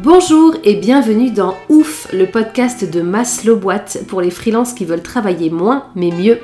[0.00, 5.02] Bonjour et bienvenue dans Ouf, le podcast de Maslow Boîte pour les freelances qui veulent
[5.02, 6.38] travailler moins mais mieux.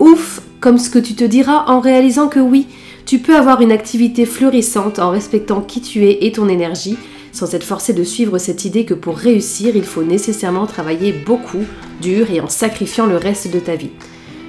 [0.00, 2.66] Ouf, comme ce que tu te diras en réalisant que oui,
[3.06, 6.98] tu peux avoir une activité florissante en respectant qui tu es et ton énergie,
[7.32, 11.64] sans être forcé de suivre cette idée que pour réussir, il faut nécessairement travailler beaucoup,
[12.02, 13.92] dur et en sacrifiant le reste de ta vie.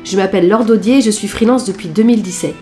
[0.04, 2.54] Je m'appelle Laure Daudier et je suis freelance depuis 2017.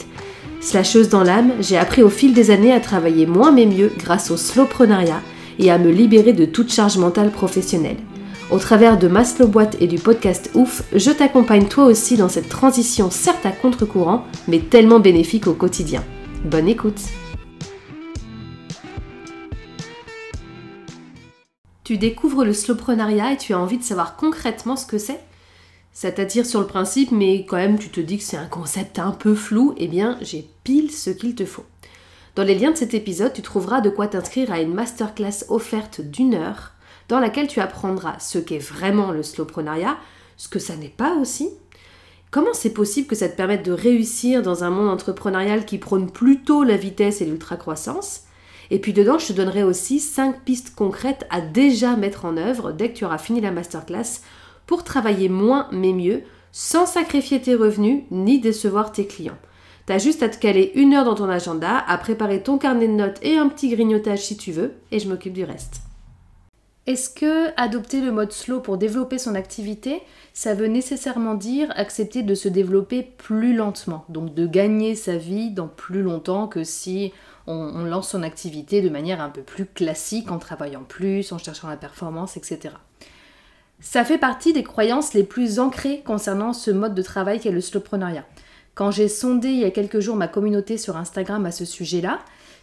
[0.61, 4.29] Slasheuse dans l'âme, j'ai appris au fil des années à travailler moins mais mieux grâce
[4.29, 5.23] au slowprenariat
[5.59, 7.97] et à me libérer de toute charge mentale professionnelle.
[8.51, 12.49] Au travers de Maslow Boîte et du podcast Ouf, je t'accompagne toi aussi dans cette
[12.49, 16.03] transition certes à contre-courant, mais tellement bénéfique au quotidien.
[16.45, 17.01] Bonne écoute
[21.83, 25.19] Tu découvres le slowprenariat et tu as envie de savoir concrètement ce que c'est?
[25.91, 28.99] Ça t'attire sur le principe, mais quand même tu te dis que c'est un concept
[28.99, 31.65] un peu flou, eh bien j'ai pile ce qu'il te faut.
[32.35, 36.01] Dans les liens de cet épisode, tu trouveras de quoi t'inscrire à une masterclass offerte
[36.01, 36.71] d'une heure
[37.07, 39.97] dans laquelle tu apprendras ce qu'est vraiment le slowprenariat,
[40.37, 41.51] ce que ça n'est pas aussi,
[42.31, 46.09] comment c'est possible que ça te permette de réussir dans un monde entrepreneurial qui prône
[46.09, 48.21] plutôt la vitesse et l'ultra-croissance,
[48.71, 52.71] et puis dedans, je te donnerai aussi 5 pistes concrètes à déjà mettre en œuvre
[52.71, 54.21] dès que tu auras fini la masterclass
[54.65, 59.37] pour travailler moins mais mieux, sans sacrifier tes revenus ni décevoir tes clients.
[59.85, 62.93] T'as juste à te caler une heure dans ton agenda, à préparer ton carnet de
[62.93, 65.81] notes et un petit grignotage si tu veux, et je m'occupe du reste.
[66.85, 70.01] Est-ce que adopter le mode slow pour développer son activité,
[70.33, 75.51] ça veut nécessairement dire accepter de se développer plus lentement, donc de gagner sa vie
[75.51, 77.13] dans plus longtemps que si
[77.47, 81.67] on, lance son activité de manière un peu plus classique, en travaillant plus, en cherchant
[81.67, 82.75] la performance, etc.
[83.79, 87.61] Ça fait partie des croyances les plus ancrées concernant ce mode de travail qu'est le
[87.61, 88.25] slowpreneuriat.
[88.75, 92.19] Quand j'ai sondé il y a quelques jours ma communauté sur Instagram à ce sujet-là,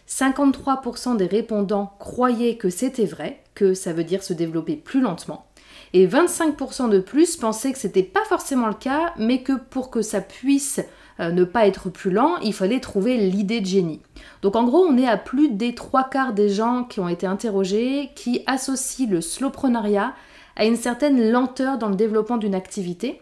[0.09, 5.45] 53% des répondants croyaient que c'était vrai, que ça veut dire se développer plus lentement.
[5.93, 10.01] Et 25% de plus pensaient que c'était pas forcément le cas, mais que pour que
[10.01, 10.81] ça puisse
[11.21, 14.01] euh, ne pas être plus lent, il fallait trouver l'idée de génie.
[14.41, 17.25] Donc en gros, on est à plus des trois quarts des gens qui ont été
[17.25, 20.13] interrogés qui associent le slowprenariat
[20.57, 23.21] à une certaine lenteur dans le développement d'une activité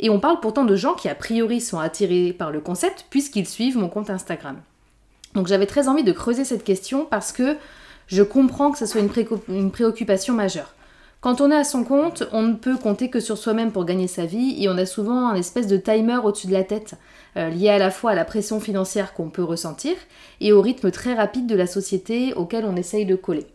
[0.00, 3.46] et on parle pourtant de gens qui a priori sont attirés par le concept puisqu'ils
[3.46, 4.56] suivent mon compte Instagram.
[5.34, 7.56] Donc j'avais très envie de creuser cette question parce que
[8.08, 10.74] je comprends que ce soit une, préoccupation majeure.
[11.20, 14.08] Quand on est à son compte, on ne peut compter que sur soi-même pour gagner
[14.08, 16.94] sa vie et on a souvent un espèce de timer au-dessus de la tête,
[17.36, 19.94] euh, lié à la fois à la pression financière qu'on peut ressentir
[20.40, 23.46] et au rythme très rapide de la société auquel on essaye de coller.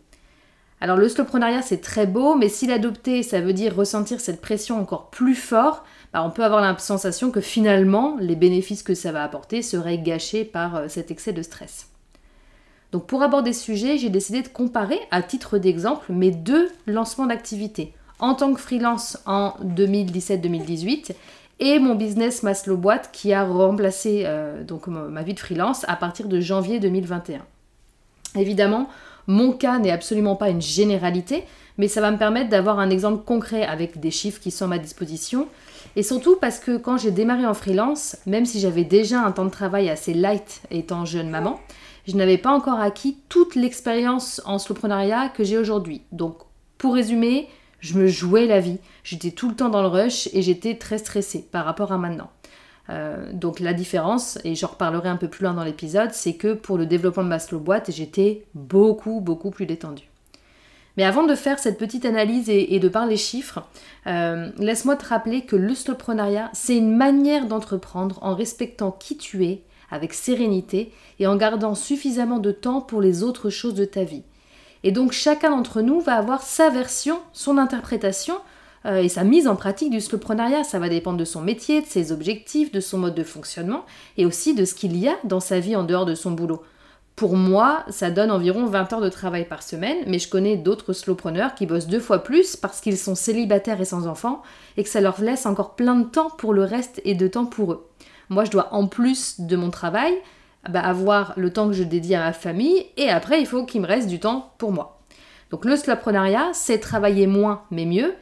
[0.80, 4.78] Alors le slowprenariat c'est très beau, mais si l'adopter ça veut dire ressentir cette pression
[4.78, 9.12] encore plus fort, bah, on peut avoir la sensation que finalement, les bénéfices que ça
[9.12, 11.88] va apporter seraient gâchés par euh, cet excès de stress.
[12.92, 17.26] Donc pour aborder ce sujet, j'ai décidé de comparer, à titre d'exemple, mes deux lancements
[17.26, 17.92] d'activité.
[18.18, 21.14] En tant que freelance en 2017-2018
[21.58, 25.96] et mon business Maslow Boîte qui a remplacé euh, donc ma vie de freelance à
[25.96, 27.40] partir de janvier 2021.
[28.36, 28.88] Évidemment,
[29.26, 31.44] mon cas n'est absolument pas une généralité,
[31.78, 34.68] mais ça va me permettre d'avoir un exemple concret avec des chiffres qui sont à
[34.68, 35.48] ma disposition.
[35.94, 39.44] Et surtout parce que quand j'ai démarré en freelance, même si j'avais déjà un temps
[39.44, 41.60] de travail assez light étant jeune maman,
[42.06, 46.02] je n'avais pas encore acquis toute l'expérience en slowpreneuriat que j'ai aujourd'hui.
[46.12, 46.38] Donc,
[46.78, 47.48] pour résumer,
[47.80, 48.78] je me jouais la vie.
[49.04, 52.30] J'étais tout le temps dans le rush et j'étais très stressée par rapport à maintenant.
[52.88, 56.54] Euh, donc la différence, et j'en reparlerai un peu plus loin dans l'épisode, c'est que
[56.54, 60.08] pour le développement de Maslow Boîte, j'étais beaucoup, beaucoup plus détendue.
[60.96, 63.66] Mais avant de faire cette petite analyse et, de parler chiffres,
[64.06, 69.44] euh, laisse-moi te rappeler que le slowprenariat, c'est une manière d'entreprendre en respectant qui tu
[69.44, 74.04] es, avec sérénité et en gardant suffisamment de temps pour les autres choses de ta
[74.04, 74.22] vie.
[74.84, 78.36] Et donc chacun d'entre nous va avoir sa version, son interprétation
[78.86, 80.64] euh, et sa mise en pratique du slowprenariat.
[80.64, 83.84] Ça va dépendre de son métier, de ses objectifs, de son mode de fonctionnement
[84.16, 86.62] et aussi de ce qu'il y a dans sa vie en dehors de son boulot.
[87.16, 90.92] Pour moi, ça donne environ 20 heures de travail par semaine, mais je connais d'autres
[90.92, 94.42] slowpreneurs qui bossent deux fois plus parce qu'ils sont célibataires et sans enfants
[94.76, 97.46] et que ça leur laisse encore plein de temps pour le reste et de temps
[97.46, 97.88] pour eux.
[98.28, 100.12] Moi, je dois en plus de mon travail
[100.68, 103.80] bah, avoir le temps que je dédie à ma famille et après, il faut qu'il
[103.80, 105.00] me reste du temps pour moi.
[105.50, 108.14] Donc le slowprenariat, c'est travailler moins mais mieux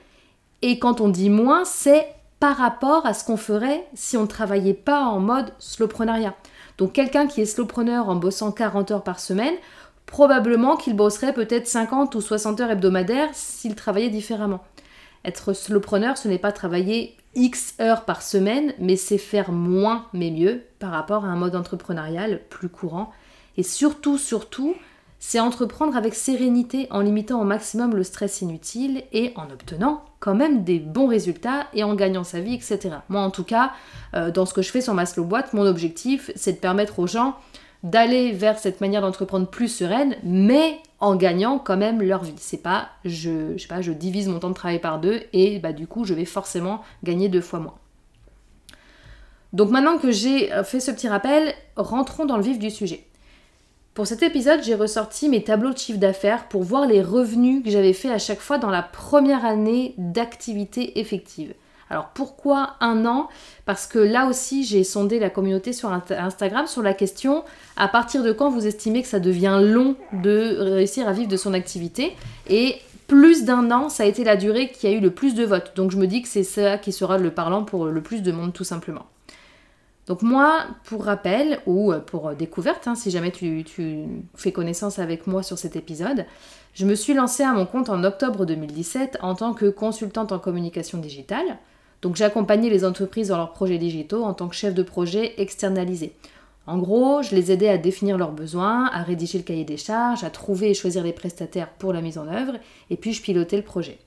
[0.67, 2.07] et quand on dit moins, c'est
[2.41, 6.35] par rapport à ce qu'on ferait si on ne travaillait pas en mode slowprenariat.
[6.79, 9.53] Donc quelqu'un qui est slowpreneur en bossant 40 heures par semaine,
[10.07, 14.65] probablement qu'il bosserait peut-être 50 ou 60 heures hebdomadaires s'il travaillait différemment.
[15.27, 20.31] Être slowpreneur, ce n'est pas travailler X heures par semaine, mais c'est faire moins mais
[20.31, 23.11] mieux par rapport à un mode entrepreneurial plus courant.
[23.59, 24.75] Et surtout, surtout,
[25.19, 30.35] c'est entreprendre avec sérénité en limitant au maximum le stress inutile et en obtenant quand
[30.35, 32.79] même des bons résultats et en gagnant sa vie, etc.
[33.11, 33.73] Moi en tout cas,
[34.15, 37.07] euh, dans ce que je fais sur Maslow Boîte, mon objectif c'est de permettre aux
[37.07, 37.37] gens
[37.83, 42.33] d'aller vers cette manière d'entreprendre plus sereine, mais en gagnant quand même leur vie.
[42.39, 45.59] C'est pas je, je sais pas, je divise mon temps de travail par deux et
[45.59, 47.75] bah du coup je vais forcément gagner deux fois moins.
[49.53, 53.05] Donc maintenant que j'ai euh, fait ce petit rappel, rentrons dans le vif du sujet.
[53.95, 57.71] Pour cet épisode, j'ai ressorti mes tableaux de chiffre d'affaires pour voir les revenus que
[57.71, 61.55] j'avais fait à chaque fois dans la première année d'activité effective.
[61.91, 63.29] Alors pourquoi un an?
[63.67, 67.45] Parce que là aussi j'ai sondé la communauté sur Instagram sur la question
[67.77, 71.37] à partir de quand vous estimez que ça devient long de réussir à vivre de
[71.37, 72.17] son activité?
[72.49, 75.45] Et plus d'un an, ça a été la durée qui a eu le plus de
[75.45, 75.73] votes.
[75.77, 78.33] Donc je me dis que c'est ça qui sera le parlant pour le plus de
[78.33, 79.07] monde tout simplement.
[80.07, 83.65] Donc moi, pour rappel, ou euh, pour euh, découverte, hein, si jamais tu,
[84.35, 86.27] fais connaissance avec moi sur cet épisode,
[86.75, 90.39] je me suis lancée à mon compte en octobre 2017 en tant que consultante en
[90.39, 91.59] communication digitale.
[92.03, 96.15] Donc j'accompagnais les entreprises dans leurs projets digitaux en tant que chef de projet externalisé.
[96.67, 100.25] En gros, je les aidais à définir leurs besoins, à rédiger le cahier des charges,
[100.25, 102.55] à trouver et choisir les prestataires pour la mise en œuvre,
[102.91, 103.99] et puis je pilotais le projet.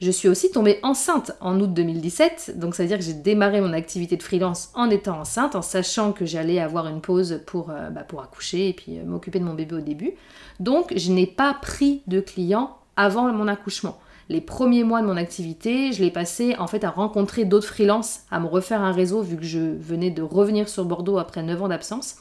[0.00, 3.60] Je suis aussi tombée enceinte en août 2017, donc ça veut dire que j'ai démarré
[3.60, 7.68] mon activité de freelance en étant enceinte, en sachant que j'allais avoir une pause pour,
[7.68, 10.12] euh, bah, accoucher et puis euh, m'occuper de mon bébé au début.
[10.58, 13.98] Donc je n'ai pas pris de clients avant mon accouchement.
[14.30, 18.20] Les premiers mois de mon activité, je l'ai passé en fait à rencontrer d'autres freelances,
[18.30, 21.64] à me refaire un réseau vu que je venais de revenir sur Bordeaux après 9
[21.64, 22.16] ans d'absence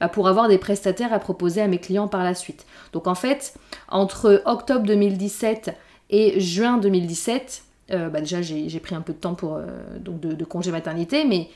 [0.00, 2.66] bah, pour avoir des prestataires à proposer à mes clients par la suite.
[2.92, 3.54] Donc en fait,
[3.88, 5.76] entre octobre 2017
[6.10, 7.62] et juin 2017,
[7.92, 9.64] euh, bah déjà j'ai pris un peu de temps pour, euh,
[9.98, 11.48] de, congé maternité, mais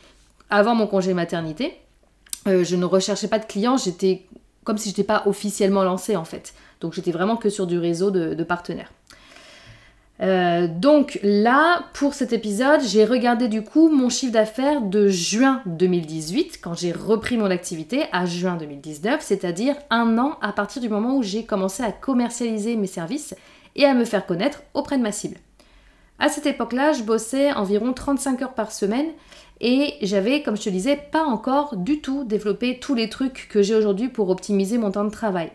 [0.49, 1.75] avant mon congé maternité,
[2.47, 4.23] euh, je ne recherchais pas de clients, j'étais
[4.63, 6.55] comme si je n'étais pas officiellement lancée en fait.
[6.81, 8.93] Donc j'étais vraiment que sur du réseau de partenaires.
[10.21, 16.61] donc là, pour cet épisode, j'ai regardé du coup mon chiffre d'affaires de juin 2018,
[16.63, 21.17] quand j'ai repris mon activité, à juin 2019, c'est-à-dire un an à partir du moment
[21.17, 23.35] où j'ai commencé à commercialiser mes services
[23.77, 25.39] et à me faire connaître auprès de ma cible.
[26.19, 29.09] À cette époque-là, je bossais environ 35 heures par semaine
[29.61, 33.63] et j'avais, comme je te disais, pas encore du tout développé tous les trucs que
[33.63, 35.51] j'ai aujourd'hui pour optimiser mon temps de travail.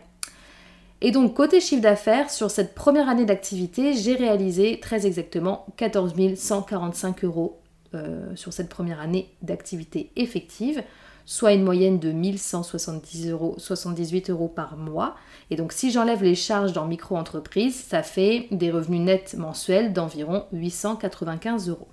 [1.02, 6.14] Et donc, côté chiffre d'affaires, sur cette première année d'activité, j'ai réalisé très exactement 14
[6.36, 7.58] 145 euros
[7.94, 10.82] euh, sur cette première année d'activité effective,
[11.30, 15.14] soit une moyenne de 1178 euros, 78 euros par mois.
[15.50, 20.46] Et donc si j'enlève les charges dans micro-entreprise, ça fait des revenus nets mensuels d'environ
[20.52, 21.86] 895 euros.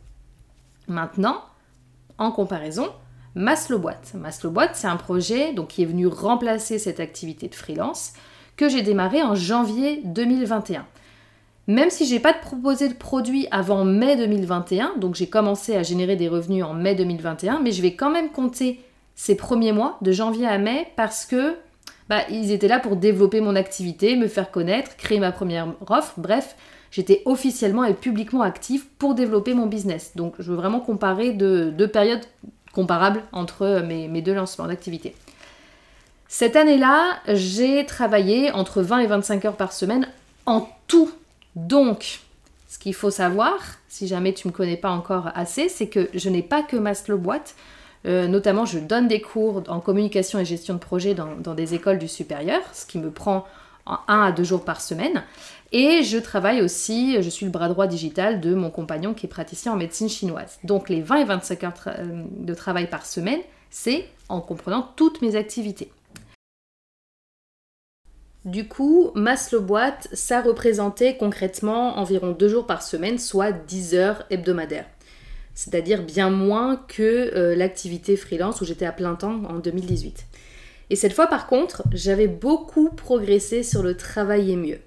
[0.87, 1.43] Maintenant,
[2.17, 2.87] en comparaison,
[3.35, 4.15] Maslow Boîte.
[4.15, 8.13] Maslow Boîte, c'est un projet donc, qui est venu remplacer cette activité de freelance
[8.55, 10.83] que j'ai démarré en janvier 2021.
[11.67, 16.15] Même si j'ai pas proposé de produit avant mai 2021, donc j'ai commencé à générer
[16.15, 18.79] des revenus en mai 2021, mais je vais quand même compter
[19.17, 21.55] ces premiers mois, de janvier à mai, parce que
[22.07, 26.13] bah, ils étaient là pour développer mon activité, me faire connaître, créer ma première offre,
[26.17, 26.55] bref,
[26.91, 30.13] j'étais officiellement et publiquement active pour développer mon business.
[30.15, 32.23] Donc je veux vraiment comparer deux, périodes
[32.71, 35.15] comparables entre mes, mes deux lancements d'activité.
[36.29, 40.07] Cette année-là, j'ai travaillé entre 20 et 25 heures par semaine
[40.45, 41.11] en tout.
[41.55, 42.19] Donc,
[42.67, 43.55] ce qu'il faut savoir,
[43.87, 46.75] si jamais tu ne me connais pas encore assez, c'est que je n'ai pas que
[46.75, 47.55] ma slow boîte.
[48.05, 51.99] Euh, notamment, je donne des cours en communication et gestion de projet dans, des écoles
[51.99, 53.45] du supérieur, ce qui me prend
[53.85, 55.23] un à deux jours par semaine.
[55.71, 59.29] Et je travaille aussi, je suis le bras droit digital de mon compagnon qui est
[59.29, 60.59] praticien en médecine chinoise.
[60.63, 63.39] Donc les 20 et 25 heures euh, de travail par semaine,
[63.69, 65.91] c'est en comprenant toutes mes activités.
[68.45, 73.95] Du coup, ma slow boîte, ça représentait concrètement environ deux jours par semaine, soit 10
[73.95, 74.85] heures hebdomadaires
[75.57, 77.01] c'est-à-dire bien moins que
[77.35, 80.27] euh, l'activité freelance où j'étais à plein temps en 2018.
[80.91, 84.77] Et cette fois par contre, j'avais beaucoup progressé sur le travailler mieux.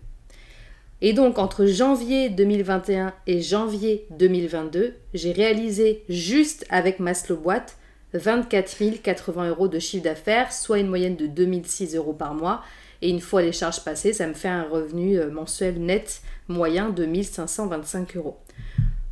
[1.00, 7.76] Et donc entre janvier 2021 et janvier 2022, j'ai réalisé juste avec ma slow boîte
[8.14, 12.62] 24 080 euros de chiffre d'affaires, soit une moyenne de 2006 euros par mois.
[13.02, 16.90] Et une fois les charges passées, ça me fait un revenu euh, mensuel net moyen
[16.90, 18.36] de 1525 euros.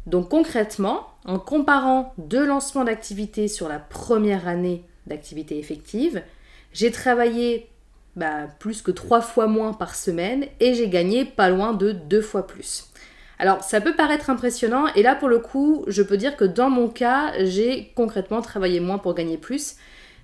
[0.09, 6.23] Donc concrètement, en comparant deux lancements d'activité sur la première année d'activité effective,
[6.73, 7.69] j'ai travaillé
[8.17, 12.23] bah, plus que trois fois moins par semaine et j'ai gagné pas loin de deux
[12.23, 12.87] fois plus.
[13.39, 16.71] Alors ça peut paraître impressionnant et là pour le coup je peux dire que dans
[16.71, 19.77] mon cas j'ai concrètement travaillé moins pour gagner plus.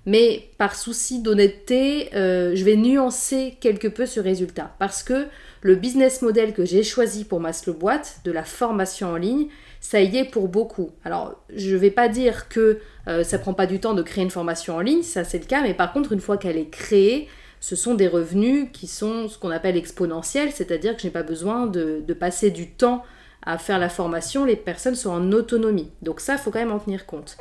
[0.06, 4.74] Mais par souci d'honnêteté, euh, je vais nuancer quelque peu ce résultat.
[4.78, 5.26] Parce que
[5.62, 9.48] le business model que j'ai choisi pour ma slow boîte, de la formation en ligne,
[9.84, 10.92] ça y est pour beaucoup.
[11.04, 14.24] Alors, je ne vais pas dire que euh, ça prend pas du temps de créer
[14.24, 16.70] une formation en ligne, ça c'est le cas, mais par contre, une fois qu'elle est
[16.70, 17.28] créée,
[17.60, 21.22] ce sont des revenus qui sont ce qu'on appelle exponentiels, c'est-à-dire que je n'ai pas
[21.22, 23.04] besoin de, passer du temps
[23.44, 25.90] à faire la formation, les personnes sont en autonomie.
[26.00, 27.36] Donc ça, il faut quand même en tenir compte.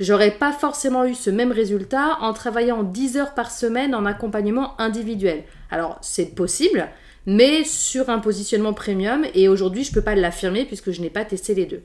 [0.00, 4.74] J'aurais pas forcément eu ce même résultat en travaillant 10 heures par semaine en accompagnement
[4.80, 5.44] individuel.
[5.70, 6.88] Alors c'est possible,
[7.26, 11.10] mais sur un positionnement premium, et aujourd'hui je ne peux pas l'affirmer puisque je n'ai
[11.10, 11.82] pas testé les deux.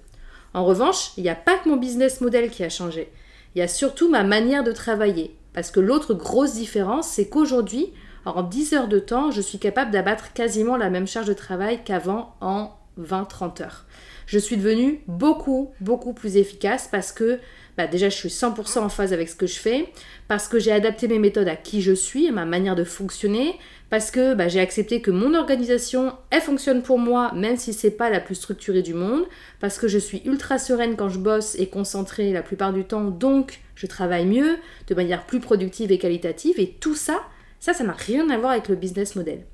[0.54, 3.12] En revanche, il n'y a pas que mon business model qui a changé,
[3.56, 5.36] il y a surtout ma manière de travailler.
[5.54, 7.92] Parce que l'autre grosse différence, c'est qu'aujourd'hui,
[8.26, 11.84] en 10 heures de temps, je suis capable d'abattre quasiment la même charge de travail
[11.84, 13.86] qu'avant en 20-30 heures.
[14.26, 17.40] Je suis devenue beaucoup, beaucoup plus efficace parce que
[17.80, 19.88] bah, déjà je suis 100% en phase avec ce que je fais,
[20.28, 23.56] parce que j'ai adapté mes méthodes à qui je suis, à ma manière de fonctionner,
[23.90, 27.92] parce que bah, j'ai accepté que mon organisation, elle fonctionne pour moi, même si c'est
[27.92, 29.24] pas la plus structurée du monde,
[29.62, 33.06] parce que je suis ultra sereine quand je bosse et concentrée la plupart du temps,
[33.06, 34.58] donc je travaille mieux,
[34.88, 37.22] de manière plus productive et qualitative, et tout ça,
[37.62, 39.46] ça, ça n'a rien à voir avec le business model.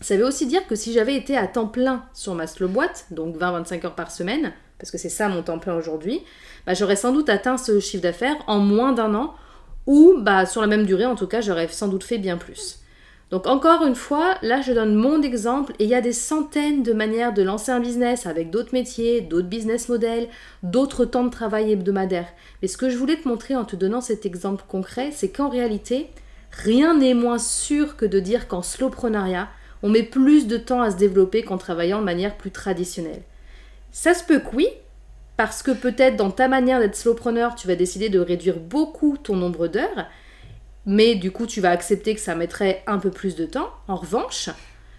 [0.00, 3.06] Ça veut aussi dire que si j'avais été à temps plein sur ma slow boîte,
[3.10, 6.22] donc 20-25 heures par semaine, parce que c'est ça mon temps plein aujourd'hui,
[6.66, 9.34] bah, j'aurais sans doute atteint ce chiffre d'affaires en moins d'un an,
[9.86, 12.80] ou bah, sur la même durée en tout cas, j'aurais sans doute fait bien plus.
[13.30, 16.82] Donc encore une fois, là je donne mon exemple et il y a des centaines
[16.82, 20.28] de manières de lancer un business avec d'autres métiers, d'autres business models,
[20.62, 22.32] d'autres temps de travail hebdomadaires.
[22.62, 25.50] Mais ce que je voulais te montrer en te donnant cet exemple concret, c'est qu'en
[25.50, 26.08] réalité,
[26.52, 29.48] rien n'est moins sûr que de dire qu'en slowprenariat,
[29.82, 33.22] on met plus de temps à se développer qu'en travaillant de manière plus traditionnelle.
[34.00, 34.68] Ça se peut que oui,
[35.36, 39.34] parce que peut-être dans ta manière d'être slowpreneur, tu vas décider de réduire beaucoup ton
[39.34, 40.06] nombre d'heures,
[40.86, 43.70] mais du coup tu vas accepter que ça mettrait un peu plus de temps.
[43.88, 44.50] En revanche,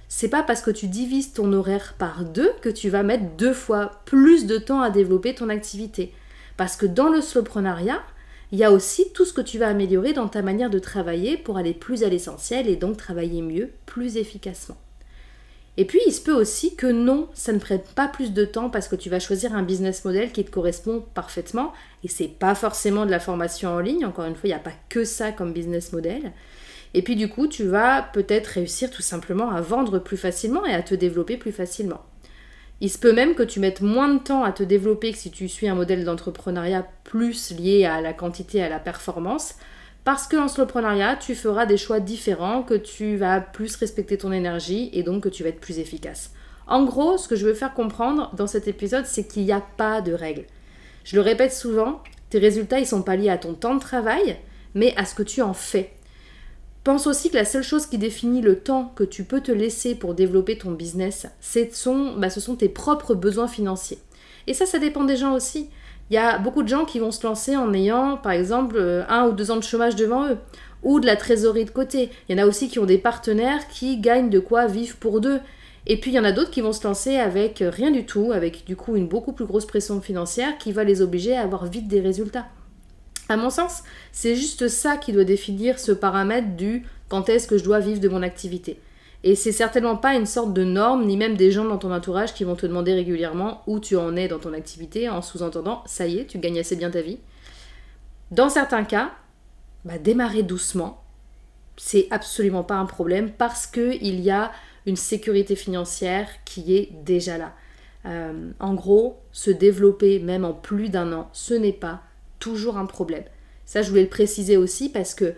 [0.09, 3.53] c'est pas parce que tu divises ton horaire par deux que tu vas mettre deux
[3.53, 6.13] fois plus de temps à développer ton activité.
[6.57, 8.03] Parce que dans le slowprenariat,
[8.51, 11.37] il y a aussi tout ce que tu vas améliorer dans ta manière de travailler
[11.37, 14.75] pour aller plus à l'essentiel et donc travailler mieux, plus efficacement.
[15.79, 18.69] Et puis, il se peut aussi que non, ça ne prenne pas plus de temps
[18.69, 21.71] parce que tu vas choisir un business model qui te correspond parfaitement.
[22.03, 24.05] Et c'est pas forcément de la formation en ligne.
[24.05, 26.33] Encore une fois, il n'y a pas que ça comme business model.
[26.93, 30.74] Et puis, du coup, tu vas peut-être réussir tout simplement à vendre plus facilement et
[30.74, 32.01] à te développer plus facilement.
[32.81, 35.31] Il se peut même que tu mettes moins de temps à te développer que si
[35.31, 39.55] tu suis un modèle d'entrepreneuriat plus lié à la quantité et à la performance.
[40.09, 44.89] Parce qu'en slowprenariat, tu feras des choix différents, que tu vas plus respecter ton énergie
[44.91, 46.31] et donc que tu vas être plus efficace.
[46.65, 49.61] En gros, ce que je veux faire comprendre dans cet épisode, c'est qu'il n'y a
[49.61, 50.45] pas de règle.
[51.03, 52.01] Je le répète souvent,
[52.31, 54.39] tes résultats, ils sont pas liés à ton temps de travail,
[54.73, 55.93] mais à ce que tu en fais.
[56.83, 59.93] Pense aussi que la seule chose qui définit le temps que tu peux te laisser
[59.93, 61.27] pour développer ton business,
[62.17, 63.99] bah, ce sont tes propres besoins financiers.
[64.47, 65.69] Et ça, ça dépend des gens aussi.
[66.09, 69.03] Il y a beaucoup de gens qui vont se lancer en ayant, par exemple, euh,
[69.09, 70.37] un ou deux ans de chômage devant eux,
[70.81, 72.09] ou de la trésorerie de côté.
[72.27, 75.21] Il y en a aussi qui ont des partenaires qui gagnent de quoi vivre pour
[75.21, 75.39] deux.
[75.85, 78.05] Et puis il y en a d'autres qui vont se lancer avec euh, rien du
[78.05, 81.41] tout, avec du coup une beaucoup plus grosse pression financière qui va les obliger à
[81.41, 82.47] avoir vite des résultats.
[83.27, 87.57] À mon sens, c'est juste ça qui doit définir ce paramètre du quand est-ce que
[87.57, 88.79] je dois vivre de mon activité.
[89.23, 92.33] Et c'est certainement pas une sorte de norme, ni même des gens dans ton entourage
[92.33, 96.07] qui vont te demander régulièrement où tu en es dans ton activité, en sous-entendant ça
[96.07, 97.19] y est, tu gagnes assez bien ta vie.
[98.31, 99.11] Dans certains cas,
[99.83, 101.03] bah, démarrer doucement,
[101.75, 104.51] c'est absolument pas un problème parce qu'il y a
[104.85, 107.53] une sécurité financière qui est déjà là.
[108.05, 112.01] Euh, en gros, se développer même en plus d'un an, ce n'est pas
[112.39, 113.23] toujours un problème.
[113.65, 115.33] Ça, je voulais le préciser aussi parce que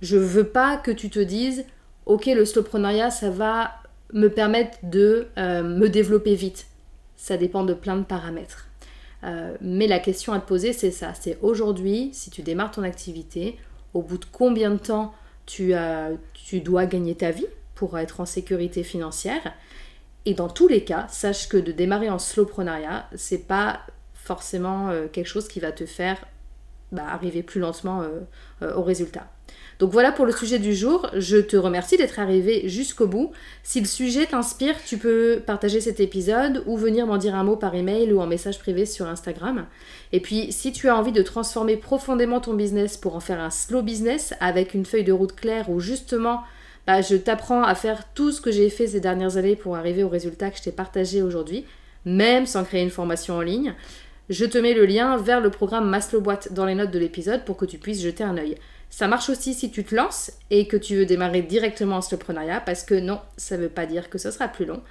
[0.00, 1.64] je veux pas que tu te dises
[2.06, 3.72] ok, le slowpreneuriat, ça va
[4.12, 6.66] me permettre de euh, me développer vite.
[7.16, 8.68] Ça dépend de plein de paramètres.
[9.24, 11.12] Euh, mais la question à te poser, c'est ça.
[11.14, 13.58] C'est aujourd'hui, si tu démarres ton activité,
[13.94, 15.14] au bout de combien de temps
[15.46, 15.72] tu,
[16.34, 19.54] tu dois gagner ta vie pour être en sécurité financière?
[20.26, 23.80] Et dans tous les cas, sache que de démarrer en slowpreneuriat, c'est pas
[24.14, 26.18] forcément euh, quelque chose qui va te faire
[26.92, 28.02] bah, arriver plus lentement
[28.62, 29.28] au résultat.
[29.78, 31.10] Donc voilà pour le sujet du jour.
[31.14, 33.32] Je te remercie d'être arrivé jusqu'au bout.
[33.62, 37.56] Si le sujet t'inspire, tu peux partager cet épisode ou venir m'en dire un mot
[37.56, 39.66] par email ou en message privé sur Instagram.
[40.12, 43.50] Et puis si tu as envie de transformer profondément ton business pour en faire un
[43.50, 46.42] slow business avec une feuille de route claire où justement
[46.86, 50.04] bah, je t'apprends à faire tout ce que j'ai fait ces dernières années pour arriver
[50.04, 51.66] au résultat que je t'ai partagé aujourd'hui,
[52.04, 53.74] même sans créer une formation en ligne.
[54.28, 57.44] Je te mets le lien vers le programme Maslow Boîte dans les notes de l'épisode
[57.44, 58.56] pour que tu puisses jeter un œil.
[58.90, 62.60] Ça marche aussi si tu te lances et que tu veux démarrer directement en slowpreneuriat
[62.60, 64.82] parce que non, ça ne veut pas dire que ce sera plus long.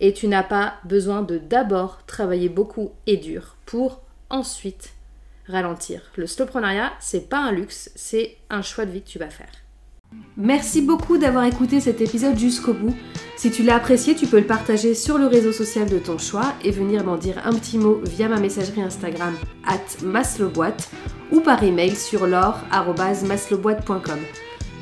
[0.00, 4.94] Et tu n'as pas besoin de d'abord travailler beaucoup et dur pour ensuite
[5.48, 6.10] ralentir.
[6.16, 9.52] Le slowpreneuriat, c'est pas un luxe, c'est un choix de vie que tu vas faire.
[10.36, 12.94] Merci beaucoup d'avoir écouté cet épisode jusqu'au bout.
[13.36, 16.54] Si tu l'as apprécié, tu peux le partager sur le réseau social de ton choix
[16.64, 19.34] et venir m'en dire un petit mot via ma messagerie Instagram
[19.66, 20.90] at maslowboîte
[21.32, 24.20] ou par email sur l'or.maslowboîte.com.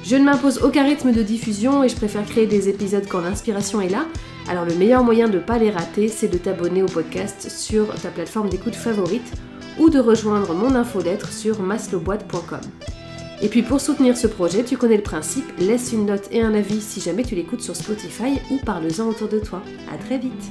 [0.04, 3.80] Je ne m'impose aucun rythme de diffusion et je préfère créer des épisodes quand l'inspiration
[3.80, 4.04] est là.
[4.49, 7.95] Alors le meilleur moyen de ne pas les rater, c'est de t'abonner au podcast sur
[7.95, 9.33] ta plateforme d'écoute favorite
[9.78, 12.61] ou de rejoindre mon infolettre sur maslowboîte.com.
[13.43, 16.55] Et puis pour soutenir ce projet, tu connais le principe, laisse une note et un
[16.55, 19.62] avis si jamais tu l'écoutes sur Spotify ou parle-en autour de toi.
[19.93, 20.50] A très vite